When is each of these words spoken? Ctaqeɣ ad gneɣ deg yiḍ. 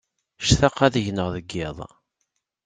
Ctaqeɣ 0.47 0.81
ad 0.87 0.95
gneɣ 1.05 1.27
deg 1.35 1.47
yiḍ. 1.55 1.77